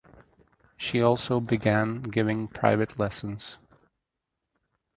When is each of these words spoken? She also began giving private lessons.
She 0.77 0.99
also 0.99 1.39
began 1.39 2.01
giving 2.01 2.47
private 2.47 2.97
lessons. 2.97 3.59